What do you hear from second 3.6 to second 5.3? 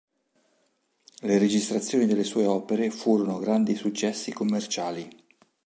successi commerciali.